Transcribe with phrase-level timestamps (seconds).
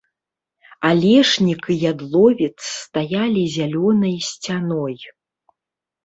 [0.89, 2.53] Алешнік і ядловец
[2.85, 4.97] стаялі зялёнай сцяной.